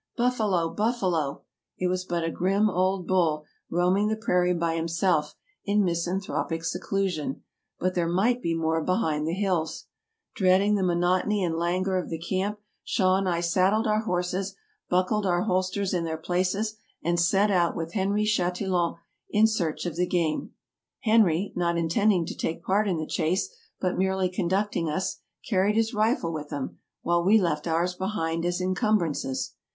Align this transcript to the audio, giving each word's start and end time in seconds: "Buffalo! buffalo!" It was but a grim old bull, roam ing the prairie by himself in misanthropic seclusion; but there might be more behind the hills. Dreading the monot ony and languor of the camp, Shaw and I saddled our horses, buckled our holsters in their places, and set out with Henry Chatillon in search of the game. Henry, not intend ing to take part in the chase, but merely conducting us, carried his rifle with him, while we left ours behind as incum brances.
"Buffalo! 0.17 0.73
buffalo!" 0.73 1.43
It 1.77 1.85
was 1.85 2.05
but 2.05 2.23
a 2.23 2.31
grim 2.31 2.71
old 2.71 3.05
bull, 3.05 3.45
roam 3.69 3.97
ing 3.97 4.07
the 4.07 4.15
prairie 4.15 4.55
by 4.55 4.75
himself 4.75 5.35
in 5.63 5.83
misanthropic 5.85 6.63
seclusion; 6.63 7.43
but 7.79 7.93
there 7.93 8.09
might 8.09 8.41
be 8.41 8.55
more 8.55 8.83
behind 8.83 9.27
the 9.27 9.33
hills. 9.35 9.85
Dreading 10.33 10.73
the 10.73 10.81
monot 10.81 11.25
ony 11.25 11.43
and 11.43 11.55
languor 11.55 11.99
of 11.99 12.09
the 12.09 12.17
camp, 12.17 12.57
Shaw 12.83 13.17
and 13.17 13.29
I 13.29 13.41
saddled 13.41 13.85
our 13.85 13.99
horses, 13.99 14.55
buckled 14.89 15.27
our 15.27 15.43
holsters 15.43 15.93
in 15.93 16.03
their 16.03 16.17
places, 16.17 16.77
and 17.03 17.19
set 17.19 17.51
out 17.51 17.75
with 17.75 17.93
Henry 17.93 18.25
Chatillon 18.25 18.95
in 19.29 19.45
search 19.45 19.85
of 19.85 19.97
the 19.97 20.07
game. 20.07 20.53
Henry, 21.01 21.53
not 21.55 21.77
intend 21.77 22.11
ing 22.11 22.25
to 22.25 22.33
take 22.33 22.63
part 22.63 22.87
in 22.87 22.97
the 22.97 23.05
chase, 23.05 23.49
but 23.79 23.99
merely 23.99 24.29
conducting 24.29 24.89
us, 24.89 25.19
carried 25.47 25.75
his 25.75 25.93
rifle 25.93 26.33
with 26.33 26.49
him, 26.49 26.79
while 27.03 27.23
we 27.23 27.39
left 27.39 27.67
ours 27.67 27.93
behind 27.93 28.43
as 28.45 28.59
incum 28.59 28.97
brances. 28.97 29.51